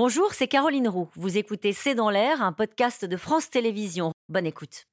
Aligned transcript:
Bonjour, 0.00 0.32
c'est 0.32 0.46
Caroline 0.46 0.86
Roux. 0.86 1.08
Vous 1.16 1.38
écoutez 1.38 1.72
C'est 1.72 1.96
dans 1.96 2.08
l'air, 2.08 2.40
un 2.40 2.52
podcast 2.52 3.04
de 3.04 3.16
France 3.16 3.50
Télévisions. 3.50 4.12
Bonne 4.28 4.46
écoute. 4.46 4.86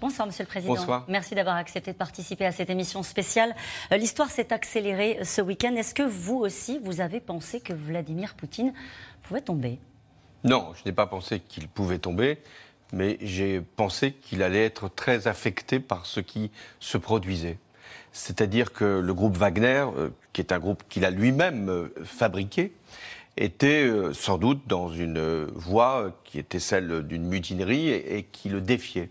Bonsoir, 0.00 0.26
Monsieur 0.26 0.44
le 0.44 0.48
Président. 0.48 0.76
Bonsoir. 0.76 1.04
Merci 1.08 1.34
d'avoir 1.34 1.56
accepté 1.56 1.92
de 1.92 1.96
participer 1.98 2.46
à 2.46 2.52
cette 2.52 2.70
émission 2.70 3.02
spéciale. 3.02 3.54
Euh, 3.92 3.98
L'histoire 3.98 4.30
s'est 4.30 4.54
accélérée 4.54 5.18
ce 5.24 5.42
week-end. 5.42 5.76
Est-ce 5.76 5.92
que 5.92 6.02
vous 6.02 6.38
aussi, 6.38 6.80
vous 6.82 7.02
avez 7.02 7.20
pensé 7.20 7.60
que 7.60 7.74
Vladimir 7.74 8.32
Poutine 8.34 8.72
pouvait 9.24 9.42
tomber? 9.42 9.78
Non, 10.42 10.72
je 10.74 10.80
n'ai 10.86 10.92
pas 10.94 11.06
pensé 11.06 11.40
qu'il 11.40 11.68
pouvait 11.68 11.98
tomber, 11.98 12.38
mais 12.94 13.18
j'ai 13.20 13.60
pensé 13.60 14.12
qu'il 14.12 14.42
allait 14.42 14.64
être 14.64 14.88
très 14.88 15.28
affecté 15.28 15.80
par 15.80 16.06
ce 16.06 16.20
qui 16.20 16.50
se 16.78 16.96
produisait. 16.96 17.58
C'est-à-dire 18.12 18.72
que 18.72 19.00
le 19.00 19.12
groupe 19.12 19.36
Wagner, 19.36 19.84
euh, 19.98 20.08
qui 20.32 20.40
est 20.40 20.52
un 20.52 20.58
groupe 20.58 20.82
qu'il 20.88 21.04
a 21.04 21.10
lui-même 21.10 21.68
euh, 21.68 21.94
fabriqué, 22.04 22.72
était 23.36 23.84
euh, 23.84 24.12
sans 24.12 24.38
doute 24.38 24.62
dans 24.66 24.88
une 24.90 25.18
euh, 25.18 25.46
voie 25.54 26.02
euh, 26.06 26.10
qui 26.24 26.38
était 26.38 26.58
celle 26.60 27.02
d'une 27.06 27.24
mutinerie 27.26 27.88
et, 27.88 28.18
et 28.18 28.22
qui 28.24 28.48
le 28.48 28.60
défiait. 28.60 29.10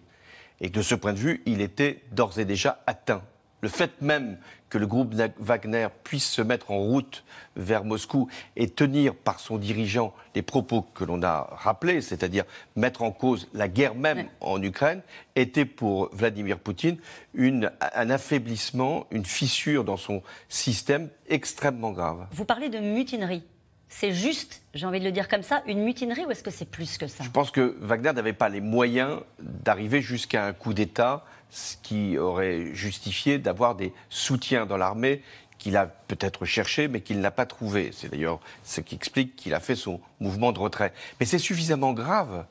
Et 0.61 0.69
de 0.69 0.81
ce 0.81 0.95
point 0.95 1.13
de 1.13 1.19
vue, 1.19 1.41
il 1.45 1.61
était 1.61 2.01
d'ores 2.11 2.37
et 2.39 2.45
déjà 2.45 2.81
atteint. 2.85 3.21
Le 3.61 3.67
fait 3.69 4.01
même 4.01 4.37
que 4.69 4.77
le 4.77 4.87
groupe 4.87 5.13
Wagner 5.39 5.87
puisse 6.03 6.29
se 6.29 6.41
mettre 6.41 6.71
en 6.71 6.77
route 6.77 7.25
vers 7.57 7.83
Moscou 7.83 8.29
et 8.55 8.69
tenir 8.69 9.15
par 9.15 9.39
son 9.41 9.57
dirigeant 9.57 10.13
les 10.35 10.41
propos 10.43 10.83
que 10.93 11.03
l'on 11.03 11.23
a 11.23 11.49
rappelés, 11.51 11.99
c'est-à-dire 12.01 12.45
mettre 12.77 13.01
en 13.01 13.11
cause 13.11 13.49
la 13.53 13.67
guerre 13.67 13.95
même 13.95 14.17
Ouais. 14.19 14.29
en 14.41 14.61
Ukraine, 14.61 15.01
était 15.35 15.65
pour 15.65 16.09
Vladimir 16.13 16.59
Poutine 16.59 16.97
une, 17.33 17.71
un 17.95 18.09
affaiblissement, 18.09 19.07
une 19.11 19.25
fissure 19.25 19.83
dans 19.83 19.97
son 19.97 20.21
système 20.47 21.09
extrêmement 21.27 21.91
grave. 21.91 22.27
Vous 22.31 22.45
parlez 22.45 22.69
de 22.69 22.79
mutinerie. 22.79 23.43
C'est 23.89 24.13
juste, 24.13 24.61
j'ai 24.75 24.85
envie 24.85 24.99
de 24.99 25.05
le 25.05 25.11
dire 25.11 25.27
comme 25.27 25.41
ça, 25.41 25.63
une 25.65 25.83
mutinerie 25.83 26.23
ou 26.25 26.31
est-ce 26.31 26.43
que 26.43 26.51
c'est 26.51 26.69
plus 26.69 26.97
que 26.97 27.07
ça? 27.07 27.23
Je 27.23 27.29
pense 27.29 27.49
que 27.49 27.75
Wagner 27.81 28.13
n'avait 28.13 28.33
pas 28.33 28.47
les 28.47 28.61
moyens 28.61 29.19
d'arriver 29.39 30.01
jusqu'à 30.01 30.45
un 30.45 30.53
coup 30.53 30.73
d'État, 30.73 31.25
ce 31.49 31.75
qui 31.81 32.17
aurait 32.17 32.73
justifié 32.73 33.39
d'avoir 33.39 33.75
des 33.75 33.91
soutiens 34.09 34.67
dans 34.67 34.77
l'armée 34.77 35.23
qu'il 35.57 35.75
a 35.75 35.87
peut-être 35.87 36.45
cherché, 36.45 36.87
mais 36.87 37.01
qu'il 37.01 37.19
n'a 37.19 37.31
pas 37.31 37.45
trouvé. 37.45 37.89
C'est 37.91 38.09
d'ailleurs 38.09 38.39
ce 38.63 38.79
qui 38.79 38.95
explique 38.95 39.35
qu'il 39.35 39.53
a 39.53 39.59
fait 39.59 39.75
son 39.75 39.99
mouvement 40.19 40.51
de 40.51 40.59
retrait. 40.59 40.93
Mais 41.19 41.25
c'est 41.25 41.39
suffisamment 41.39 41.91
grave. 41.93 42.45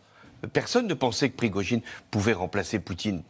Personne 0.53 0.87
ne 0.87 0.95
pensait 0.95 1.31
que 1.31 1.37
Prigogine 1.37 1.81
pouvait 2.11 2.33
remplacer 2.33 2.79
Poutine. 2.79 3.23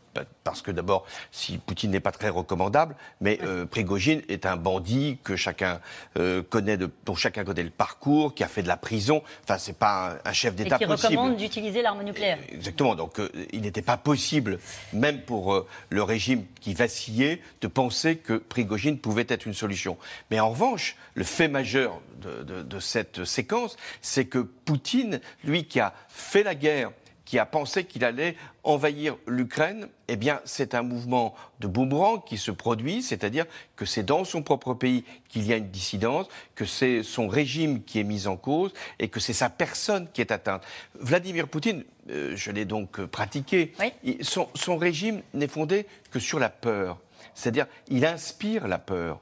Parce 0.50 0.62
que 0.62 0.70
d'abord, 0.70 1.04
si 1.30 1.58
Poutine 1.58 1.90
n'est 1.90 2.00
pas 2.00 2.10
très 2.10 2.30
recommandable, 2.30 2.96
mais 3.20 3.38
euh, 3.42 3.66
Prigogine 3.66 4.22
est 4.28 4.46
un 4.46 4.56
bandit 4.56 5.18
que 5.22 5.36
chacun 5.36 5.80
euh, 6.18 6.42
connaît, 6.42 6.76
de, 6.76 6.90
dont 7.04 7.14
chacun 7.14 7.44
connaît 7.44 7.62
le 7.62 7.70
parcours, 7.70 8.34
qui 8.34 8.42
a 8.44 8.48
fait 8.48 8.62
de 8.62 8.68
la 8.68 8.76
prison. 8.78 9.22
Enfin, 9.44 9.58
c'est 9.58 9.76
pas 9.78 10.12
un, 10.24 10.30
un 10.30 10.32
chef 10.32 10.54
Et 10.54 10.64
d'État 10.64 10.78
qui 10.78 10.86
possible. 10.86 11.14
recommande 11.16 11.36
d'utiliser 11.36 11.82
l'arme 11.82 12.02
nucléaire. 12.02 12.38
Exactement. 12.50 12.94
Donc, 12.94 13.18
euh, 13.20 13.28
il 13.52 13.60
n'était 13.60 13.82
pas 13.82 13.96
possible, 13.98 14.58
même 14.92 15.20
pour 15.22 15.52
euh, 15.52 15.66
le 15.90 16.02
régime 16.02 16.44
qui 16.60 16.72
vacillait, 16.74 17.42
de 17.60 17.68
penser 17.68 18.16
que 18.16 18.34
Prigogine 18.34 18.98
pouvait 18.98 19.26
être 19.28 19.46
une 19.46 19.54
solution. 19.54 19.98
Mais 20.30 20.40
en 20.40 20.50
revanche, 20.50 20.96
le 21.14 21.24
fait 21.24 21.48
majeur 21.48 22.00
de, 22.22 22.42
de- 22.42 22.62
de 22.62 22.80
cette 22.80 23.24
séquence, 23.24 23.76
c'est 24.00 24.24
que 24.24 24.38
Poutine, 24.38 25.20
lui 25.44 25.64
qui 25.64 25.78
a 25.80 25.92
fait 26.08 26.42
la 26.42 26.54
guerre, 26.54 26.90
qui 27.28 27.38
a 27.38 27.44
pensé 27.44 27.84
qu'il 27.84 28.06
allait 28.06 28.36
envahir 28.64 29.14
l'Ukraine, 29.26 29.88
eh 30.08 30.16
bien, 30.16 30.40
c'est 30.46 30.74
un 30.74 30.80
mouvement 30.82 31.34
de 31.60 31.66
boomerang 31.66 32.24
qui 32.24 32.38
se 32.38 32.50
produit, 32.50 33.02
c'est-à-dire 33.02 33.44
que 33.76 33.84
c'est 33.84 34.02
dans 34.02 34.24
son 34.24 34.42
propre 34.42 34.72
pays 34.72 35.04
qu'il 35.28 35.46
y 35.46 35.52
a 35.52 35.58
une 35.58 35.68
dissidence, 35.68 36.26
que 36.54 36.64
c'est 36.64 37.02
son 37.02 37.28
régime 37.28 37.82
qui 37.84 37.98
est 38.00 38.04
mis 38.04 38.26
en 38.28 38.38
cause 38.38 38.72
et 38.98 39.08
que 39.08 39.20
c'est 39.20 39.34
sa 39.34 39.50
personne 39.50 40.08
qui 40.10 40.22
est 40.22 40.32
atteinte. 40.32 40.62
Vladimir 40.98 41.48
Poutine, 41.48 41.84
euh, 42.08 42.32
je 42.34 42.50
l'ai 42.50 42.64
donc 42.64 42.98
euh, 42.98 43.06
pratiqué, 43.06 43.74
Oui. 43.78 43.92
il- 44.04 44.24
son, 44.24 44.48
son 44.54 44.78
régime 44.78 45.20
n'est 45.34 45.48
fondé 45.48 45.84
que 46.10 46.18
sur 46.18 46.38
la 46.38 46.48
peur. 46.48 46.96
C'est-à-dire, 47.34 47.66
il 47.88 48.06
inspire 48.06 48.66
la 48.68 48.78
peur. 48.78 49.20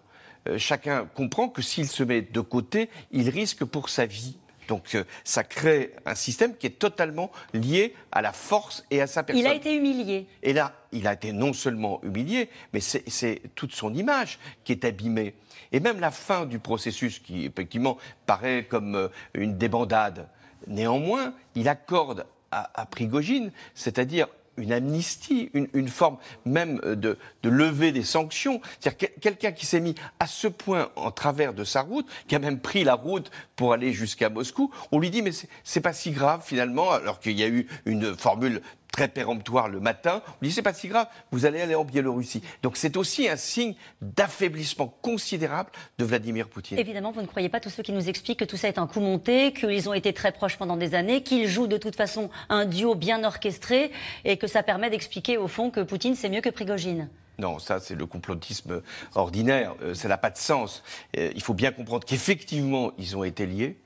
Euh, 0.48 0.58
chacun 0.58 1.06
comprend 1.12 1.48
que 1.48 1.60
s'il 1.60 1.88
se 1.88 2.04
met 2.04 2.22
de 2.22 2.40
côté, 2.40 2.88
il 3.10 3.28
risque 3.30 3.64
pour 3.64 3.88
sa 3.88 4.06
vie. 4.06 4.36
Donc, 4.68 4.94
euh, 4.94 5.04
ça 5.24 5.44
crée 5.44 5.94
un 6.04 6.14
système 6.14 6.56
qui 6.56 6.66
est 6.66 6.78
totalement 6.78 7.30
lié 7.52 7.94
à 8.12 8.22
la 8.22 8.32
force 8.32 8.84
et 8.90 9.00
à 9.00 9.06
sa 9.06 9.22
personne. 9.22 9.44
Il 9.44 9.46
a 9.46 9.54
été 9.54 9.74
humilié. 9.74 10.26
Et 10.42 10.52
là, 10.52 10.74
il 10.92 11.06
a 11.06 11.12
été 11.12 11.32
non 11.32 11.52
seulement 11.52 12.00
humilié, 12.02 12.48
mais 12.72 12.80
c'est 12.80 13.42
toute 13.54 13.74
son 13.74 13.94
image 13.94 14.38
qui 14.64 14.72
est 14.72 14.84
abîmée. 14.84 15.34
Et 15.72 15.80
même 15.80 16.00
la 16.00 16.10
fin 16.10 16.46
du 16.46 16.58
processus, 16.58 17.18
qui 17.18 17.46
effectivement 17.46 17.98
paraît 18.26 18.64
comme 18.68 18.94
euh, 18.94 19.08
une 19.34 19.56
débandade, 19.58 20.28
néanmoins, 20.66 21.34
il 21.54 21.68
accorde 21.68 22.26
à, 22.50 22.70
à 22.80 22.86
Prigogine, 22.86 23.50
c'est-à-dire 23.74 24.28
une 24.56 24.72
amnistie, 24.72 25.50
une, 25.54 25.68
une 25.74 25.88
forme 25.88 26.16
même 26.44 26.80
euh, 26.84 26.94
de, 26.94 27.18
de 27.42 27.48
lever 27.50 27.92
des 27.92 28.02
sanctions. 28.04 28.60
C'est-à-dire 28.80 29.08
que- 29.10 29.20
quelqu'un 29.20 29.52
qui 29.52 29.66
s'est 29.66 29.80
mis 29.80 29.94
à 30.20 30.26
ce 30.26 30.48
point 30.48 30.90
en 30.96 31.10
travers 31.10 31.54
de 31.54 31.64
sa 31.64 31.82
route, 31.82 32.06
qui 32.28 32.34
a 32.34 32.38
même 32.38 32.60
pris 32.60 32.84
la 32.84 32.94
route 32.94 33.30
pour 33.56 33.72
aller 33.72 33.92
jusqu'à 33.92 34.28
Moscou, 34.30 34.70
on 34.92 34.98
lui 34.98 35.10
dit 35.10 35.22
mais 35.22 35.32
c'est- 35.32 35.48
c'est 35.64 35.80
pas 35.80 35.92
si 35.92 36.10
grave 36.10 36.42
finalement, 36.44 36.90
alors 36.90 37.20
qu'il 37.20 37.38
y 37.38 37.42
a 37.42 37.48
eu 37.48 37.66
une 37.84 38.16
formule 38.16 38.60
très 38.96 39.08
péremptoire 39.08 39.68
le 39.68 39.78
matin, 39.78 40.22
on 40.26 40.32
lui 40.40 40.48
dit 40.48 40.54
c'est 40.54 40.62
pas 40.62 40.72
si 40.72 40.88
grave, 40.88 41.06
vous 41.30 41.44
allez 41.44 41.60
aller 41.60 41.74
en 41.74 41.84
Biélorussie. 41.84 42.42
Donc 42.62 42.78
c'est 42.78 42.96
aussi 42.96 43.28
un 43.28 43.36
signe 43.36 43.74
d'affaiblissement 44.00 44.86
considérable 45.02 45.68
de 45.98 46.04
Vladimir 46.06 46.48
Poutine. 46.48 46.78
Évidemment, 46.78 47.12
vous 47.12 47.20
ne 47.20 47.26
croyez 47.26 47.50
pas 47.50 47.60
tous 47.60 47.68
ceux 47.68 47.82
qui 47.82 47.92
nous 47.92 48.08
expliquent 48.08 48.38
que 48.38 48.46
tout 48.46 48.56
ça 48.56 48.68
est 48.68 48.78
un 48.78 48.86
coup 48.86 49.00
monté, 49.00 49.52
qu'ils 49.52 49.90
ont 49.90 49.92
été 49.92 50.14
très 50.14 50.32
proches 50.32 50.56
pendant 50.56 50.78
des 50.78 50.94
années, 50.94 51.22
qu'ils 51.22 51.46
jouent 51.46 51.66
de 51.66 51.76
toute 51.76 51.94
façon 51.94 52.30
un 52.48 52.64
duo 52.64 52.94
bien 52.94 53.22
orchestré 53.22 53.92
et 54.24 54.38
que 54.38 54.46
ça 54.46 54.62
permet 54.62 54.88
d'expliquer 54.88 55.36
au 55.36 55.46
fond 55.46 55.70
que 55.70 55.80
Poutine 55.80 56.14
c'est 56.14 56.30
mieux 56.30 56.40
que 56.40 56.48
Prigogine. 56.48 57.10
Non, 57.38 57.58
ça 57.58 57.80
c'est 57.80 57.96
le 57.96 58.06
complotisme 58.06 58.80
ordinaire, 59.14 59.74
euh, 59.82 59.92
ça 59.92 60.08
n'a 60.08 60.16
pas 60.16 60.30
de 60.30 60.38
sens. 60.38 60.82
Euh, 61.18 61.30
il 61.34 61.42
faut 61.42 61.52
bien 61.52 61.70
comprendre 61.70 62.06
qu'effectivement 62.06 62.92
ils 62.96 63.14
ont 63.14 63.24
été 63.24 63.44
liés, 63.44 63.76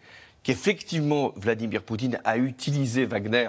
qu'effectivement 0.45 1.33
Vladimir 1.35 1.83
Poutine 1.83 2.21
a 2.25 2.37
utilisé 2.37 3.07
Wagner 3.07 3.49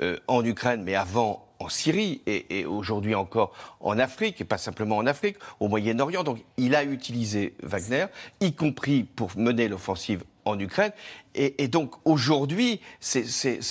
euh, 0.00 0.18
en 0.28 0.44
Ukraine, 0.44 0.82
mais 0.82 0.94
avant 0.94 1.46
en 1.58 1.68
Syrie 1.68 2.22
et, 2.26 2.58
et 2.58 2.64
aujourd'hui 2.64 3.14
encore 3.14 3.52
en 3.80 3.98
Afrique, 3.98 4.40
et 4.40 4.44
pas 4.44 4.58
simplement 4.58 4.96
en 4.96 5.06
Afrique, 5.06 5.36
au 5.60 5.68
Moyen-Orient. 5.68 6.24
Donc 6.24 6.42
il 6.56 6.74
a 6.74 6.84
utilisé 6.84 7.54
Wagner, 7.62 8.06
y 8.40 8.52
compris 8.52 9.04
pour 9.04 9.36
mener 9.36 9.68
l'offensive 9.68 10.24
en 10.44 10.58
Ukraine. 10.58 10.92
Et, 11.34 11.62
et 11.62 11.68
donc 11.68 11.94
aujourd'hui, 12.04 12.80
c'est 13.00 13.24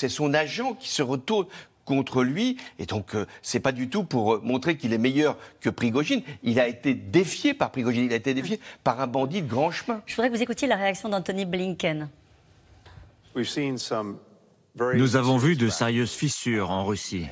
son 0.10 0.34
agent 0.34 0.74
qui 0.76 0.90
se 0.90 1.02
retourne 1.02 1.48
contre 1.84 2.24
lui. 2.24 2.58
Et 2.80 2.86
donc, 2.86 3.16
euh, 3.16 3.26
c'est 3.42 3.60
pas 3.60 3.72
du 3.72 3.90
tout 3.90 4.04
pour 4.04 4.36
euh, 4.36 4.42
montrer 4.44 4.78
qu'il 4.78 4.94
est 4.94 4.98
meilleur 4.98 5.38
que 5.60 5.70
Prigogine. 5.70 6.22
Il 6.44 6.60
a 6.60 6.68
été 6.68 6.94
défié 6.94 7.54
par 7.54 7.72
Prigogine. 7.72 8.06
Il 8.06 8.14
a 8.14 8.16
été 8.16 8.34
défié 8.34 8.60
par 8.84 9.02
un 9.02 9.08
bandit 9.08 9.42
de 9.42 9.48
grand 9.48 9.72
chemin. 9.72 10.02
Je 10.06 10.16
voudrais 10.16 10.30
que 10.30 10.36
vous 10.36 10.44
écoutiez 10.44 10.68
la 10.68 10.76
réaction 10.78 11.10
d'Anthony 11.10 11.46
Blinken. 11.46 12.08
Nous 14.76 15.16
avons 15.16 15.38
vu 15.38 15.56
de 15.56 15.70
sérieuses 15.70 16.12
fissures 16.12 16.72
en 16.72 16.86
Russie. 16.86 17.28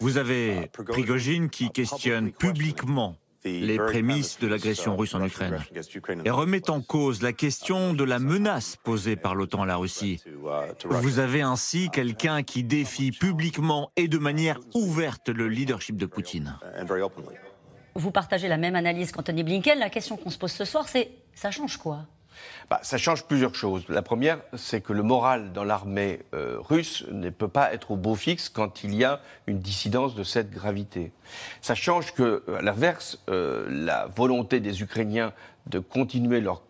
Vous 0.00 0.16
avez 0.16 0.68
Prigogine 0.72 1.48
qui 1.50 1.70
questionne 1.70 2.32
publiquement 2.32 3.16
les 3.44 3.76
prémices 3.76 4.38
de 4.38 4.46
l'agression 4.46 4.96
russe 4.96 5.14
en 5.14 5.24
Ukraine 5.24 5.58
et 6.24 6.30
remet 6.30 6.70
en 6.70 6.80
cause 6.80 7.22
la 7.22 7.32
question 7.32 7.92
de 7.92 8.04
la 8.04 8.18
menace 8.18 8.76
posée 8.76 9.16
par 9.16 9.34
l'OTAN 9.34 9.62
à 9.62 9.66
la 9.66 9.76
Russie. 9.76 10.22
Vous 10.84 11.18
avez 11.18 11.42
ainsi 11.42 11.90
quelqu'un 11.90 12.42
qui 12.42 12.64
défie 12.64 13.10
publiquement 13.10 13.90
et 13.96 14.08
de 14.08 14.18
manière 14.18 14.60
ouverte 14.74 15.28
le 15.28 15.48
leadership 15.48 15.96
de 15.96 16.06
Poutine. 16.06 16.58
Vous 17.94 18.10
partagez 18.10 18.48
la 18.48 18.56
même 18.56 18.74
analyse 18.74 19.12
qu'Anthony 19.12 19.42
Blinken. 19.42 19.78
La 19.78 19.90
question 19.90 20.16
qu'on 20.16 20.30
se 20.30 20.38
pose 20.38 20.52
ce 20.52 20.64
soir, 20.64 20.88
c'est 20.88 21.10
ça 21.34 21.50
change 21.50 21.76
quoi? 21.76 22.06
Bah, 22.70 22.80
ça 22.82 22.98
change 22.98 23.24
plusieurs 23.24 23.54
choses. 23.54 23.84
La 23.88 24.02
première, 24.02 24.38
c'est 24.54 24.80
que 24.80 24.92
le 24.92 25.02
moral 25.02 25.52
dans 25.52 25.64
l'armée 25.64 26.20
euh, 26.34 26.56
russe 26.58 27.04
ne 27.10 27.30
peut 27.30 27.48
pas 27.48 27.72
être 27.72 27.90
au 27.90 27.96
beau 27.96 28.14
fixe 28.14 28.48
quand 28.48 28.84
il 28.84 28.94
y 28.94 29.04
a 29.04 29.20
une 29.46 29.58
dissidence 29.58 30.14
de 30.14 30.24
cette 30.24 30.50
gravité. 30.50 31.12
Ça 31.60 31.74
change 31.74 32.12
que, 32.14 32.42
à 32.58 32.62
l'inverse, 32.62 33.18
euh, 33.28 33.66
la 33.68 34.06
volonté 34.06 34.60
des 34.60 34.82
Ukrainiens 34.82 35.32
de 35.66 35.78
continuer 35.78 36.40
leur 36.40 36.62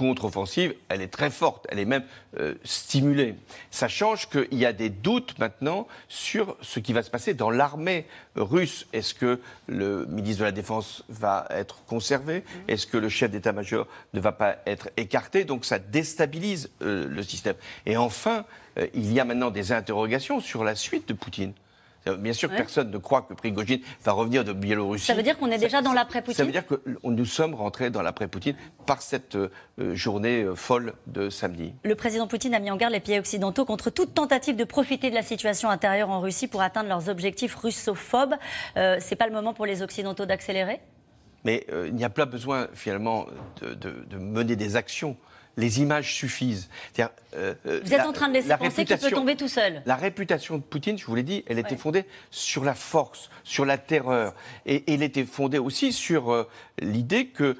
contre-offensive, 0.00 0.74
elle 0.88 1.02
est 1.02 1.12
très 1.12 1.28
forte, 1.28 1.66
elle 1.68 1.78
est 1.78 1.84
même 1.84 2.04
euh, 2.38 2.54
stimulée. 2.64 3.34
Ça 3.70 3.86
change 3.86 4.30
qu'il 4.30 4.54
y 4.54 4.64
a 4.64 4.72
des 4.72 4.88
doutes 4.88 5.38
maintenant 5.38 5.86
sur 6.08 6.56
ce 6.62 6.80
qui 6.80 6.94
va 6.94 7.02
se 7.02 7.10
passer 7.10 7.34
dans 7.34 7.50
l'armée 7.50 8.06
russe. 8.34 8.86
Est-ce 8.94 9.12
que 9.12 9.40
le 9.66 10.06
ministre 10.06 10.40
de 10.40 10.44
la 10.44 10.52
Défense 10.52 11.04
va 11.10 11.46
être 11.50 11.84
conservé? 11.84 12.44
Est-ce 12.66 12.86
que 12.86 12.96
le 12.96 13.10
chef 13.10 13.30
d'état-major 13.30 13.86
ne 14.14 14.20
va 14.20 14.32
pas 14.32 14.56
être 14.64 14.88
écarté? 14.96 15.44
Donc 15.44 15.66
ça 15.66 15.78
déstabilise 15.78 16.70
euh, 16.80 17.06
le 17.06 17.22
système. 17.22 17.56
Et 17.84 17.98
enfin, 17.98 18.46
euh, 18.78 18.86
il 18.94 19.12
y 19.12 19.20
a 19.20 19.26
maintenant 19.26 19.50
des 19.50 19.70
interrogations 19.70 20.40
sur 20.40 20.64
la 20.64 20.74
suite 20.74 21.08
de 21.08 21.12
Poutine. 21.12 21.52
Bien 22.06 22.32
sûr, 22.32 22.48
personne 22.48 22.90
ne 22.90 22.98
croit 22.98 23.22
que 23.22 23.34
Prigogine 23.34 23.80
va 24.04 24.12
revenir 24.12 24.44
de 24.44 24.52
Biélorussie. 24.52 25.06
Ça 25.06 25.14
veut 25.14 25.22
dire 25.22 25.38
qu'on 25.38 25.50
est 25.50 25.58
déjà 25.58 25.82
dans 25.82 25.92
l'après-Poutine 25.92 26.36
Ça 26.36 26.44
veut 26.44 26.52
dire 26.52 26.66
que 26.66 26.80
nous 27.04 27.24
sommes 27.24 27.54
rentrés 27.54 27.90
dans 27.90 28.02
l'après-Poutine 28.02 28.56
par 28.86 29.02
cette 29.02 29.36
euh, 29.36 29.50
journée 29.94 30.42
euh, 30.42 30.54
folle 30.54 30.94
de 31.06 31.28
samedi. 31.28 31.74
Le 31.84 31.94
président 31.94 32.26
Poutine 32.26 32.54
a 32.54 32.58
mis 32.58 32.70
en 32.70 32.76
garde 32.76 32.94
les 32.94 33.00
pays 33.00 33.18
occidentaux 33.18 33.64
contre 33.66 33.90
toute 33.90 34.14
tentative 34.14 34.56
de 34.56 34.64
profiter 34.64 35.10
de 35.10 35.14
la 35.14 35.22
situation 35.22 35.68
intérieure 35.68 36.10
en 36.10 36.20
Russie 36.20 36.48
pour 36.48 36.62
atteindre 36.62 36.88
leurs 36.88 37.08
objectifs 37.08 37.54
russophobes. 37.54 38.34
Euh, 38.76 38.98
Ce 38.98 39.10
n'est 39.10 39.16
pas 39.16 39.26
le 39.26 39.32
moment 39.32 39.52
pour 39.52 39.66
les 39.66 39.82
Occidentaux 39.82 40.24
d'accélérer? 40.24 40.80
Mais 41.44 41.66
il 41.86 41.94
n'y 41.94 42.04
a 42.04 42.10
pas 42.10 42.26
besoin 42.26 42.68
finalement 42.74 43.26
de 43.62 44.18
mener 44.18 44.56
des 44.56 44.76
actions 44.76 45.16
les 45.56 45.80
images 45.80 46.14
suffisent. 46.14 46.68
Euh, 46.98 47.54
euh, 47.66 47.80
vous 47.84 47.94
êtes 47.94 48.00
en 48.00 48.12
train 48.12 48.28
de 48.28 48.34
laisser 48.34 48.56
penser 48.56 48.84
qu'il 48.84 48.98
peut 48.98 49.10
tomber 49.10 49.36
tout 49.36 49.48
seul. 49.48 49.82
La 49.86 49.96
réputation 49.96 50.56
de 50.56 50.62
Poutine, 50.62 50.98
je 50.98 51.06
vous 51.06 51.14
l'ai 51.14 51.22
dit, 51.22 51.44
elle 51.46 51.58
était 51.58 51.76
fondée 51.76 52.04
sur 52.30 52.64
la 52.64 52.74
force, 52.74 53.30
sur 53.44 53.64
la 53.64 53.78
terreur. 53.78 54.34
Et, 54.66 54.84
elle 54.92 55.02
était 55.02 55.24
fondée 55.24 55.58
aussi 55.58 55.92
sur 55.92 56.32
euh, 56.32 56.48
l'idée 56.80 57.26
que, 57.26 57.56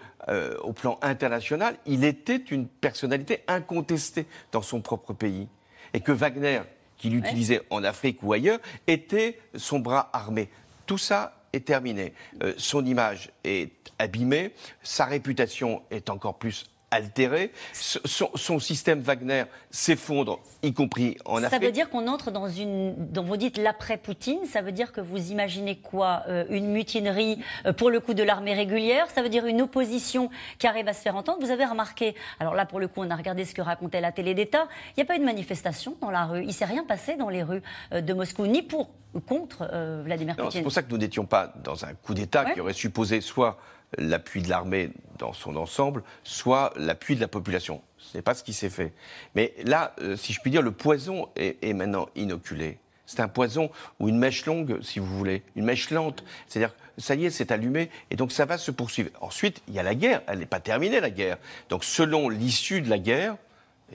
au 0.63 0.73
plan 0.73 0.97
international, 1.03 1.75
il 1.87 2.05
était 2.05 2.37
une 2.37 2.69
personnalité 2.69 3.43
incontestée 3.49 4.27
dans 4.53 4.63
son 4.63 4.81
propre 4.81 5.13
pays. 5.13 5.49
Et 5.93 6.01
que 6.01 6.13
Wagner, 6.13 6.61
qu'il 6.99 7.17
utilisait 7.17 7.63
en 7.71 7.83
Afrique 7.83 8.23
ou 8.23 8.33
ailleurs, 8.33 8.61
était 8.87 9.41
son 9.57 9.81
bras 9.81 10.09
armé. 10.13 10.49
Tout 10.87 10.99
ça 10.99 11.43
est 11.53 11.67
terminé. 11.67 12.13
son 12.59 12.87
image 12.87 13.33
est 13.43 13.73
abîmée, 13.99 14.55
sa 14.85 15.05
réputation 15.05 15.83
est 15.91 16.11
encore 16.11 16.39
plus 16.39 16.71
altéré. 16.91 17.53
Son, 17.73 18.59
système 18.59 19.01
Wagner 19.01 19.45
s'effondre, 19.71 20.41
y 20.63 20.73
compris 20.73 21.17
en 21.25 21.37
Afrique. 21.37 21.51
Ça 21.51 21.59
veut 21.59 21.73
dire 21.73 21.89
qu'on 21.89 22.09
entre 22.09 22.31
dans 22.31 22.49
une. 22.49 22.95
dont 23.13 23.23
vous 23.23 23.37
dites 23.37 23.59
l'après-Poutine. 23.59 24.45
Ça 24.45 24.63
veut 24.63 24.73
dire 24.73 24.93
que 24.93 25.01
vous 25.01 25.31
imaginez 25.31 25.77
quoi 25.77 26.23
euh, 26.29 26.45
Une 26.51 26.67
mutinerie 26.67 27.39
euh, 27.67 27.73
pour 27.73 27.91
le 27.91 28.01
coup 28.01 28.15
de 28.15 28.23
l'armée 28.23 28.55
régulière 28.55 29.09
Ça 29.15 29.23
veut 29.23 29.29
dire 29.29 29.47
une 29.47 29.63
opposition 29.63 30.31
qui 30.59 30.67
arrive 30.67 30.89
à 30.89 30.93
se 30.93 31.01
faire 31.01 31.17
entendre 31.17 31.39
Vous 31.41 31.51
avez 31.51 31.65
remarqué. 31.65 32.15
Alors 32.41 32.55
là, 32.55 32.67
pour 32.67 32.81
le 32.81 32.89
coup, 32.89 33.01
on 33.03 33.11
a 33.11 33.17
regardé 33.17 33.45
ce 33.45 33.55
que 33.55 33.63
racontait 33.63 34.01
la 34.01 34.13
télé 34.13 34.35
d'État. 34.35 34.67
Il 34.97 35.01
n'y 35.01 35.03
a 35.03 35.07
pas 35.07 35.17
eu 35.17 35.21
de 35.21 35.25
manifestation 35.25 35.97
dans 36.01 36.11
la 36.11 36.25
rue. 36.25 36.43
Il 36.43 36.49
ne 36.49 36.53
s'est 36.53 36.65
rien 36.65 36.85
passé 36.85 37.17
dans 37.17 37.29
les 37.29 37.43
rues 37.43 37.63
euh, 37.93 38.01
de 38.01 38.13
Moscou, 38.13 38.47
ni 38.47 38.63
pour 38.63 38.91
contre 39.27 39.69
Vladimir 40.05 40.37
Poutine. 40.37 40.51
C'est 40.53 40.63
pour 40.63 40.71
ça 40.71 40.85
que 40.85 40.91
nous 40.93 40.99
n'étions 40.99 41.27
pas 41.27 41.53
dans 41.65 41.85
un 41.85 41.95
coup 41.95 42.15
d'État 42.15 42.45
qui 42.53 42.61
aurait 42.61 42.73
supposé 42.73 43.21
soit 43.21 43.59
l'appui 43.99 44.43
de 44.43 44.49
l'armée 44.49 44.91
dans 45.19 45.33
son 45.33 45.57
ensemble, 45.57 46.03
soit 46.25 46.73
l'appui 46.77 47.17
de 47.17 47.21
la 47.21 47.29
population. 47.29 47.83
Ce 47.99 48.17
n'est 48.17 48.23
pas 48.23 48.35
ce 48.35 48.43
qui 48.43 48.53
s'est 48.53 48.71
fait. 48.71 48.93
Mais 49.35 49.55
là, 49.65 49.95
euh, 50.01 50.17
si 50.17 50.33
je 50.33 50.41
puis 50.41 50.51
dire, 50.51 50.63
le 50.63 50.73
poison 50.73 51.29
est, 51.37 51.73
maintenant 51.75 52.09
inoculé. 52.17 52.79
C'est 53.07 53.21
un 53.21 53.29
poison 53.29 53.71
ou 53.99 54.09
une 54.09 54.19
mèche 54.19 54.47
longue, 54.47 54.81
si 54.83 55.01
vous 55.01 55.19
voulez, 55.19 55.43
une 55.57 55.65
mèche 55.65 55.91
lente. 55.91 56.25
C'est-à-dire, 56.47 56.75
ça 56.97 57.15
y 57.17 57.27
est, 57.27 57.31
c'est 57.31 57.51
allumé, 57.51 57.91
et 58.11 58.17
donc 58.17 58.31
ça 58.31 58.45
va 58.45 58.57
se 58.57 58.71
poursuivre. 58.71 59.11
Ensuite, 59.21 59.63
il 59.67 59.75
y 59.75 59.79
a 59.79 59.83
la 59.83 59.95
guerre. 59.95 60.23
Elle 60.29 60.39
n'est 60.39 60.47
pas 60.47 60.61
terminée, 60.61 61.01
la 61.01 61.11
guerre. 61.11 61.39
Donc, 61.69 61.83
selon 61.83 62.29
l'issue 62.29 62.83
de 62.83 62.89
la 62.89 62.99
guerre, 62.99 63.37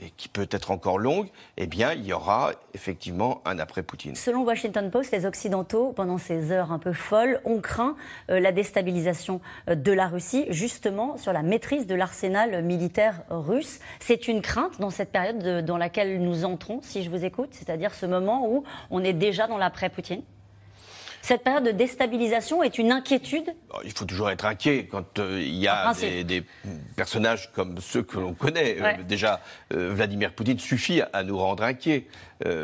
et 0.02 0.10
qui 0.18 0.28
peut 0.28 0.48
être 0.52 0.72
encore 0.72 0.98
longue, 0.98 1.28
eh 1.58 1.68
bien, 1.68 1.94
il 1.94 2.06
y 2.06 2.14
aura 2.14 2.52
effectivement 2.74 3.42
un 3.46 3.60
après-Poutine. 3.60 4.16
Selon 4.16 4.44
Washington 4.44 4.92
Post, 4.92 5.12
les 5.12 5.26
Occidentaux, 5.26 5.94
pendant 5.94 6.18
ces 6.18 6.52
heures 6.52 6.72
un 6.72 6.80
peu 6.80 6.94
folles, 6.94 7.42
ont 7.46 7.62
craint 7.62 7.96
euh, 8.30 8.40
la 8.40 8.52
déstabilisation 8.52 9.42
euh, 9.70 9.76
de 9.76 9.92
la 9.92 10.08
Russie, 10.08 10.46
justement 10.50 11.18
sur 11.18 11.34
la 11.34 11.44
maîtrise 11.44 11.88
de 11.88 11.96
l'arsenal 11.96 12.64
militaire 12.64 13.24
russe. 13.30 13.80
C'est 14.00 14.28
une 14.28 14.42
crainte 14.42 14.80
dans 14.80 14.90
cette 14.90 15.12
période 15.12 15.66
dans 15.66 15.78
laquelle 15.78 16.22
nous 16.22 16.46
entrons, 16.46 16.80
si 16.82 17.04
je 17.04 17.10
vous 17.10 17.24
écoute, 17.26 17.50
c'est-à-dire 17.52 17.94
ce 17.94 18.06
moment 18.06 18.48
où 18.50 18.64
on 18.92 19.04
est 19.04 19.14
déjà 19.14 19.48
dans 19.48 19.58
l'après-Poutine? 19.58 20.22
Cette 21.26 21.44
période 21.44 21.64
de 21.64 21.72
déstabilisation 21.72 22.62
est 22.62 22.78
une 22.78 22.92
inquiétude 22.92 23.56
Il 23.84 23.92
faut 23.94 24.06
toujours 24.06 24.30
être 24.30 24.46
inquiet 24.46 24.86
quand 24.86 25.18
euh, 25.18 25.42
il 25.42 25.56
y 25.56 25.68
a 25.68 25.92
des, 26.24 26.44
personnages 26.96 27.52
comme 27.52 27.80
ceux 27.80 28.04
que 28.04 28.20
l'on 28.20 28.36
connaît. 28.36 28.78
Euh, 28.80 29.02
déjà, 29.02 29.42
euh, 29.74 29.92
Vladimir 29.92 30.34
Poutine 30.34 30.60
suffit 30.60 31.02
à 31.14 31.24
nous 31.24 31.40
rendre 31.40 31.64
inquiets. 31.64 32.06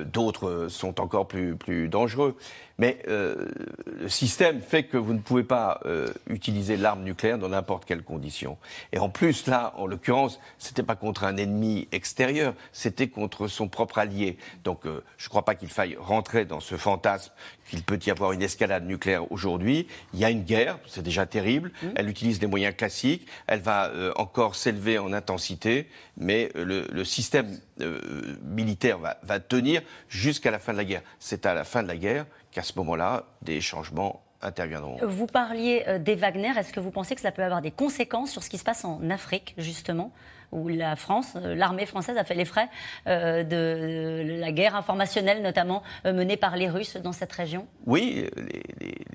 D'autres 0.05 0.67
sont 0.69 0.99
encore 0.99 1.29
plus, 1.29 1.55
plus 1.55 1.87
dangereux. 1.87 2.37
Mais 2.81 2.97
le 3.05 4.09
système 4.09 4.59
fait 4.59 4.85
que 4.85 4.97
vous 4.97 5.13
ne 5.13 5.19
pouvez 5.19 5.43
pas 5.43 5.79
utiliser 6.27 6.77
l'arme 6.77 7.03
nucléaire 7.03 7.37
dans 7.37 7.49
n'importe 7.49 7.85
quelle 7.85 8.01
condition. 8.01 8.57
Et 8.91 8.97
en 8.97 9.07
plus, 9.07 9.45
là, 9.45 9.73
en 9.77 9.85
l'occurrence, 9.85 10.39
c'était 10.57 10.81
pas 10.81 10.95
contre 10.95 11.23
un 11.23 11.37
ennemi 11.37 11.87
extérieur, 11.91 12.55
c'était 12.73 13.07
contre 13.07 13.47
son 13.47 13.67
propre 13.67 13.99
allié. 13.99 14.37
Donc, 14.63 14.79
je 14.85 15.25
ne 15.25 15.29
crois 15.29 15.45
pas 15.45 15.53
qu'il 15.53 15.69
faille 15.69 15.95
rentrer 15.95 16.45
dans 16.45 16.59
ce 16.59 16.75
fantasme 16.75 17.31
qu'il 17.71 17.83
peut 17.83 17.99
y 18.05 18.11
avoir 18.11 18.33
une 18.33 18.41
escalade 18.41 18.85
nucléaire 18.85 19.31
aujourd'hui. 19.31 19.87
Il 20.13 20.19
y 20.19 20.25
a 20.25 20.29
une 20.29 20.43
guerre, 20.43 20.77
c'est 20.87 21.01
déjà 21.01 21.25
terrible. 21.25 21.71
Mmh. 21.81 21.87
Elle 21.95 22.09
utilise 22.09 22.41
les 22.41 22.47
moyens 22.47 22.75
classiques. 22.75 23.25
Elle 23.47 23.61
va 23.61 23.87
euh, 23.87 24.11
encore 24.17 24.55
s'élever 24.55 24.99
en 24.99 25.13
intensité, 25.13 25.87
mais 26.17 26.51
euh, 26.57 26.85
le, 26.91 27.05
système 27.05 27.47
euh, 27.81 28.37
militaire 28.43 28.97
va, 28.97 29.17
va 29.23 29.39
tenir 29.39 29.81
jusqu'à 30.07 30.51
la 30.51 30.59
fin 30.59 30.73
de 30.73 30.77
la 30.77 30.85
guerre. 30.85 31.01
C'est 31.19 31.45
à 31.45 31.53
la 31.53 31.63
fin 31.63 31.83
de 31.83 31.87
la 31.87 31.97
guerre 31.97 32.25
qu'à 32.51 32.63
ce 32.63 32.73
moment-là, 32.77 33.25
des 33.41 33.61
changements 33.61 34.21
interviendront. 34.41 34.97
Vous 35.03 35.27
parliez 35.27 35.85
des 35.99 36.15
Wagner. 36.15 36.51
Est-ce 36.57 36.73
que 36.73 36.79
vous 36.79 36.91
pensez 36.91 37.13
que 37.15 37.21
ça 37.21 37.31
peut 37.31 37.43
avoir 37.43 37.61
des 37.61 37.71
conséquences 37.71 38.31
sur 38.31 38.43
ce 38.43 38.49
qui 38.49 38.57
se 38.57 38.63
passe 38.63 38.85
en 38.85 39.09
Afrique, 39.09 39.53
justement 39.57 40.11
où 40.51 40.67
la 40.67 40.95
France, 40.95 41.33
euh, 41.35 41.55
l'armée 41.55 41.85
française 41.85 42.17
a 42.17 42.23
fait 42.23 42.35
les 42.35 42.45
frais 42.45 42.67
euh, 43.07 43.43
de 43.43 44.39
la 44.39 44.51
guerre 44.51 44.75
informationnelle, 44.75 45.41
notamment 45.41 45.83
euh, 46.05 46.13
menée 46.13 46.37
par 46.37 46.55
les 46.55 46.69
Russes 46.69 46.97
dans 46.97 47.13
cette 47.13 47.31
région? 47.31 47.67
Oui, 47.85 48.27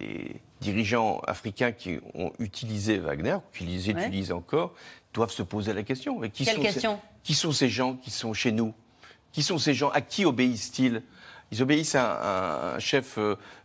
les, 0.00 0.40
dirigeants 0.60 1.20
africains 1.26 1.72
qui 1.72 1.98
ont 2.14 2.32
utilisé 2.38 2.98
Wagner, 2.98 3.38
qui 3.52 3.64
les 3.64 3.90
utilisent 3.90 4.32
encore, 4.32 4.74
doivent 5.12 5.30
se 5.30 5.42
poser 5.42 5.72
la 5.72 5.82
question. 5.82 6.20
qui 6.30 6.44
Quelle 6.44 6.56
sont 6.56 6.62
question? 6.62 6.96
Ces, 6.96 7.22
Qui 7.22 7.34
sont 7.34 7.52
ces 7.52 7.68
gens 7.68 7.94
qui 7.94 8.10
sont 8.10 8.32
chez 8.32 8.52
nous? 8.52 8.74
Qui 9.32 9.42
sont 9.42 9.58
ces 9.58 9.74
gens? 9.74 9.90
À 9.90 10.00
qui 10.00 10.24
obéissent-ils? 10.24 11.02
Ils 11.52 11.62
obéissent 11.62 11.94
à 11.94 12.74
un, 12.74 12.78
chef 12.78 13.18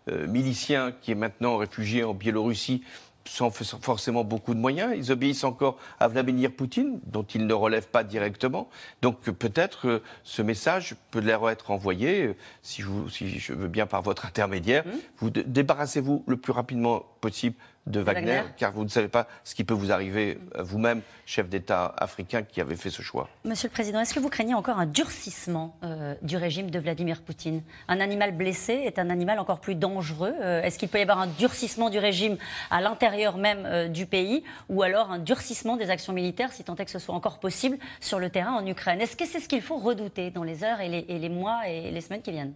milicien 0.08 0.92
qui 0.92 1.12
est 1.12 1.16
maintenant 1.16 1.58
réfugié 1.58 2.04
en 2.04 2.14
Biélorussie 2.14 2.84
sans 3.26 3.52
forcément 3.52 4.24
beaucoup 4.24 4.54
de 4.54 4.60
moyens. 4.60 4.94
Ils 4.96 5.12
obéissent 5.12 5.44
encore 5.44 5.78
à 6.00 6.08
Vladimir 6.08 6.52
Poutine, 6.52 7.00
dont 7.06 7.24
ils 7.24 7.46
ne 7.46 7.54
relèvent 7.54 7.90
pas 7.90 8.04
directement. 8.04 8.70
Donc 9.02 9.22
peut-être 9.22 9.88
euh, 9.88 10.04
ce 10.24 10.42
message 10.42 10.96
peut 11.12 11.22
leur 11.22 11.50
être 11.50 11.72
envoyé, 11.72 12.28
euh, 12.28 12.36
si, 12.62 12.84
si 13.10 13.40
je 13.40 13.54
veux 13.54 13.68
bien 13.68 13.86
par 13.86 14.02
votre 14.02 14.26
intermédiaire. 14.26 14.86
Mmh. 14.86 14.90
Vous 15.18 15.30
débarrassez-vous 15.30 16.24
le 16.28 16.38
plus 16.38 16.52
rapidement 16.52 17.04
possible 17.22 17.56
de 17.88 18.00
Wagner, 18.00 18.44
car 18.58 18.72
vous 18.72 18.84
ne 18.84 18.90
savez 18.90 19.08
pas 19.08 19.28
ce 19.44 19.56
qui 19.56 19.64
peut 19.64 19.74
vous 19.74 19.92
arriver 19.92 20.38
euh, 20.56 20.62
vous-même, 20.62 21.02
chef 21.26 21.50
d'État 21.50 21.94
africain 21.98 22.44
qui 22.44 22.62
avait 22.62 22.76
fait 22.76 22.92
ce 22.92 23.02
choix. 23.02 23.28
Monsieur 23.44 23.70
le 23.70 23.74
Président, 23.74 24.00
est-ce 24.00 24.14
que 24.14 24.20
vous 24.20 24.30
craignez 24.30 24.54
encore 24.54 24.78
un 24.78 24.86
durcissement 24.86 25.76
euh, 25.84 26.14
du 26.22 26.38
régime 26.38 26.70
de 26.70 26.78
Vladimir 26.78 27.24
Poutine? 27.24 27.64
Un 27.88 28.00
animal 28.00 28.34
blessé 28.34 28.74
est 28.74 29.00
un 29.00 29.10
animal 29.10 29.40
encore 29.40 29.60
plus 29.60 29.74
dangereux. 29.74 30.36
Euh, 30.42 30.62
est-ce 30.62 30.78
qu'il 30.78 30.90
peut 30.90 31.00
y 31.00 31.02
avoir 31.02 31.20
un 31.20 31.28
durcissement 31.28 31.90
du 31.90 31.98
régime 31.98 32.38
à 32.70 32.82
l'intérieur 32.82 33.38
même 33.38 33.92
du 33.92 34.06
pays, 34.06 34.44
ou 34.70 34.84
alors 34.84 35.12
un 35.12 35.20
durcissement 35.20 35.76
des 35.76 35.90
actions 35.90 36.14
militaires, 36.14 36.54
si 36.54 36.64
tant 36.64 36.76
est 36.76 36.86
que 36.86 36.92
ce 36.92 37.00
soit 37.00 37.16
encore 37.16 37.40
possible, 37.40 37.78
sur 38.00 38.20
le 38.20 38.30
terrain 38.30 38.54
en 38.54 38.66
Ukraine? 38.66 39.02
Est-ce 39.02 39.16
que 39.16 39.26
c'est 39.26 39.40
ce 39.40 39.48
qu'il 39.48 39.62
faut 39.62 39.78
redouter 39.78 40.30
dans 40.30 40.44
les 40.44 40.64
heures 40.64 40.82
et 40.82 40.90
les 40.90 41.30
mois 41.30 41.68
et 41.68 41.90
les 41.90 42.02
semaines 42.02 42.22
qui 42.22 42.32
viennent? 42.32 42.54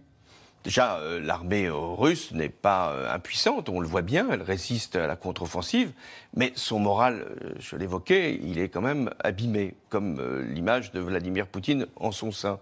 Déjà, 0.66 0.96
euh, 0.96 1.20
l'armée 1.20 1.66
euh, 1.66 1.76
russe 1.76 2.32
n'est 2.32 2.48
pas 2.48 2.90
euh, 2.90 3.14
impuissante, 3.14 3.68
on 3.68 3.78
le 3.78 3.86
voit 3.86 4.02
bien, 4.02 4.26
elle 4.32 4.42
résiste 4.42 4.96
à 4.96 5.06
la 5.06 5.14
contre-offensive, 5.14 5.92
mais 6.34 6.52
son 6.56 6.80
moral, 6.80 7.24
je 7.60 7.76
l'évoquais, 7.76 8.40
il 8.42 8.58
est 8.58 8.68
quand 8.68 8.80
même 8.80 9.10
abîmé, 9.22 9.74
comme 9.88 10.20
l'image 10.52 10.92
de 10.92 11.00
Vladimir 11.00 11.46
Poutine 11.46 11.86
en 11.96 12.12
son 12.12 12.32
sein. 12.32 12.58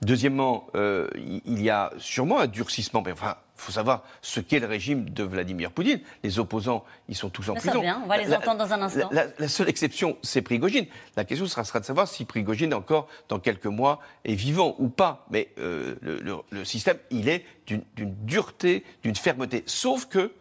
Deuxièmement, 0.00 0.66
il 0.74 1.62
y 1.62 1.70
a 1.70 1.92
sûrement 1.98 2.40
un 2.40 2.46
durcissement, 2.46 3.02
mais 3.04 3.12
enfin, 3.12 3.36
il 3.62 3.66
faut 3.66 3.72
savoir 3.72 4.02
ce 4.22 4.40
qu'est 4.40 4.58
le 4.58 4.66
régime 4.66 5.08
de 5.08 5.22
Vladimir 5.22 5.70
Poutine. 5.70 6.00
Les 6.24 6.40
opposants, 6.40 6.84
ils 7.08 7.14
sont 7.14 7.30
tous 7.30 7.48
en 7.48 7.54
prison. 7.54 7.80
Bien, 7.80 8.02
on 8.02 8.08
va 8.08 8.18
les 8.18 8.34
entendre 8.34 8.58
dans 8.58 8.72
un 8.72 8.82
instant. 8.82 9.08
La, 9.12 9.48
seule 9.48 9.68
exception, 9.68 10.16
c'est 10.22 10.42
Prigogine. 10.42 10.86
La 11.16 11.24
question 11.24 11.46
sera, 11.46 11.78
de 11.78 11.84
savoir 11.84 12.08
si 12.08 12.24
Prigogine, 12.24 12.74
encore 12.74 13.06
dans 13.28 13.38
quelques 13.38 13.66
mois, 13.66 14.00
est 14.24 14.34
vivant 14.34 14.74
ou 14.80 14.88
pas. 14.88 15.26
Mais 15.30 15.50
euh, 15.58 15.94
le, 16.02 16.64
système, 16.64 16.96
il 17.10 17.28
est 17.28 17.44
d'une 17.66 17.84
dureté, 17.96 18.84
d'une 19.04 19.14
fermeté. 19.14 19.62
Sauf 19.66 20.06
que 20.06 20.32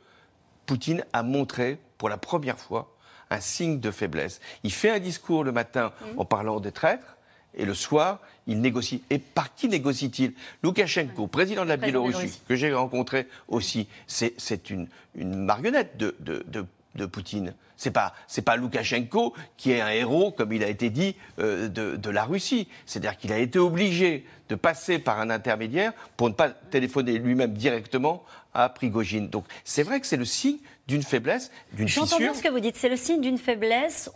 Poutine 0.66 1.06
a 1.14 1.22
montré, 1.22 1.78
pour 2.00 2.10
la 2.10 2.18
première 2.18 2.58
fois, 2.58 2.92
un 3.32 3.40
signe 3.40 3.80
de 3.80 3.90
faiblesse. 3.90 4.40
Il 4.64 4.72
fait 4.72 4.92
un 4.92 5.00
discours 5.00 5.44
le 5.44 5.52
matin 5.52 5.92
mmh. 6.02 6.20
en 6.20 6.26
parlant 6.26 6.60
des 6.60 6.72
traîtres 6.72 7.18
et 7.56 7.66
le 7.66 7.74
soir, 7.74 8.20
il 8.48 8.62
négocie. 8.62 9.04
Et 9.10 9.18
par 9.18 9.54
qui 9.56 9.68
négocie-t-il? 9.68 10.34
Loukachenko, 10.64 11.28
président 11.28 11.64
de 11.64 11.70
la 11.70 11.78
Biélorussie, 11.78 12.40
que 12.48 12.56
j'ai 12.56 12.74
rencontré 12.74 13.28
aussi, 13.48 13.88
c'est 14.08 14.70
une, 14.70 14.88
marionnette 15.16 15.98
de, 15.98 16.16
de, 16.20 16.44
de, 16.48 16.66
de 16.96 17.06
Poutine. 17.06 17.54
C'est 17.76 17.92
pas 17.92 18.14
c'est 18.28 18.44
pas 18.44 18.58
Loukachenko 18.58 19.34
qui 19.58 19.72
est 19.72 19.82
un 19.82 19.90
héros, 19.90 20.32
comme 20.32 20.54
il 20.54 20.64
a 20.64 20.68
été 20.68 20.90
dit, 20.90 21.16
euh, 21.40 21.68
de, 21.68 21.96
de, 21.96 22.10
la 22.10 22.24
Russie. 22.24 22.68
C'est-à-dire 22.86 23.18
qu'il 23.18 23.34
a 23.34 23.40
été 23.40 23.58
obligé 23.60 24.26
de 24.50 24.56
passer 24.56 25.00
par 25.00 25.20
un 25.20 25.30
intermédiaire 25.30 25.94
pour 26.16 26.30
ne 26.30 26.34
pas 26.34 26.50
téléphoner 26.50 27.18
lui-même 27.18 27.54
directement 27.54 28.24
à 28.54 28.70
Prigogine. 28.70 29.30
Donc 29.30 29.46
c'est 29.64 29.84
vrai 29.84 30.00
que 30.00 30.08
c'est 30.08 30.18
le 30.18 30.26
signe 30.26 30.58
d'une 30.88 31.04
faiblesse, 31.04 31.52
d'une 31.74 31.88
fissure. 31.88 32.06
J'entends 32.06 32.18
bien 32.18 32.34
ce 32.34 32.42
que 32.42 32.50
vous 32.50 32.60
dites. 32.60 32.76
C'est 32.76 32.90
le 32.90 32.98
signe 32.98 33.22
d'une 33.22 33.38
faiblesse. 33.38 34.12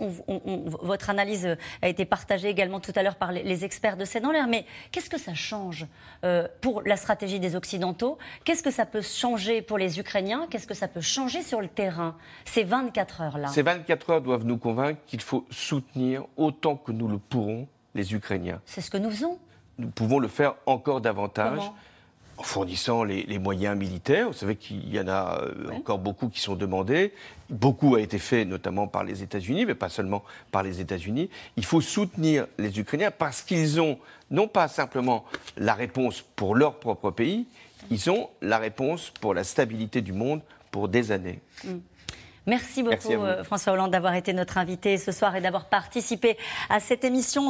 votre 0.81 1.09
analyse 1.09 1.55
a 1.81 1.87
été 1.87 2.05
partagée 2.05 2.49
également 2.49 2.79
tout 2.79 2.91
à 2.95 3.03
l'heure 3.03 3.15
par 3.15 3.31
les, 3.31 3.65
experts 3.65 3.97
de 3.97 4.05
C'est 4.05 4.19
dans 4.19 4.31
l'air. 4.31 4.47
Mais 4.47 4.65
qu'est-ce 4.91 5.09
que 5.09 5.17
ça 5.17 5.33
change 5.33 5.85
euh, 6.23 6.47
pour 6.61 6.81
la 6.81 6.97
stratégie 6.97 7.39
des 7.39 7.55
Occidentaux? 7.55 8.17
Qu'est-ce 8.43 8.63
que 8.63 8.71
ça 8.71 8.85
peut 8.85 9.01
changer 9.01 9.61
pour 9.61 9.77
les 9.77 9.99
Ukrainiens? 9.99 10.47
Qu'est-ce 10.49 10.67
que 10.67 10.73
ça 10.73 10.87
peut 10.87 11.01
changer 11.01 11.41
sur 11.41 11.61
le 11.61 11.67
terrain 11.67 12.15
Ces 12.43 12.63
24 12.63 13.21
heures-là? 13.21 13.47
Ces 13.47 13.61
24 13.61 14.09
heures 14.09 14.21
doivent 14.21 14.45
nous 14.45 14.57
convaincre 14.57 14.99
qu'il 15.07 15.21
faut 15.21 15.45
soutenir 15.49 16.25
autant 16.35 16.75
que 16.75 16.91
nous 16.91 17.07
le 17.07 17.17
pourrons 17.17 17.67
les 17.93 18.13
Ukrainiens. 18.13 18.61
C'est 18.65 18.81
ce 18.81 18.91
que 18.91 18.97
nous 18.97 19.09
faisons. 19.09 19.39
Nous 19.77 19.89
pouvons 19.89 20.19
le 20.19 20.27
faire 20.27 20.55
encore 20.65 21.01
davantage 21.01 21.61
en 22.37 22.43
fournissant 22.43 23.03
les, 23.03 23.39
moyens 23.39 23.77
militaires. 23.77 24.27
Vous 24.27 24.33
savez 24.33 24.55
qu'il 24.55 24.93
y 24.93 24.99
en 24.99 25.07
a 25.07 25.41
euh, 25.41 25.71
encore 25.71 25.99
beaucoup 25.99 26.29
qui 26.29 26.39
sont 26.39 26.55
demandés. 26.55 27.13
Beaucoup 27.49 27.95
a 27.95 28.01
été 28.01 28.19
fait 28.19 28.45
notamment 28.45 28.87
par 28.87 29.03
les 29.03 29.23
États-Unis, 29.23 29.65
mais 29.65 29.75
pas 29.75 29.89
seulement 29.89 30.23
par 30.51 30.63
les 30.63 30.81
États-Unis. 30.81 31.29
Il 31.57 31.65
faut 31.65 31.81
soutenir 31.81 32.47
les 32.57 32.79
Ukrainiens 32.79 33.11
parce 33.11 33.41
qu'ils 33.41 33.79
ont 33.79 33.99
non 34.31 34.47
pas 34.47 34.67
simplement 34.67 35.25
la 35.57 35.73
réponse 35.73 36.23
pour 36.35 36.55
leur 36.55 36.79
propre 36.79 37.11
pays, 37.11 37.45
ils 37.91 38.09
ont 38.09 38.29
la 38.41 38.57
réponse 38.57 39.11
pour 39.21 39.33
la 39.33 39.43
stabilité 39.43 40.01
du 40.01 40.13
monde 40.13 40.41
pour 40.71 40.89
des 40.89 41.11
années. 41.11 41.39
Mm. 41.63 41.75
Merci 42.47 42.83
beaucoup 42.83 43.11
euh, 43.11 43.43
François 43.43 43.73
Hollande 43.73 43.91
d'avoir 43.91 44.13
été 44.13 44.31
notre 44.33 44.57
invité 44.57 44.97
ce 44.97 45.11
soir 45.11 45.35
et 45.35 45.41
d'avoir 45.41 45.65
participé 45.65 46.37
à 46.69 46.79
cette 46.79 47.03
émission. 47.03 47.49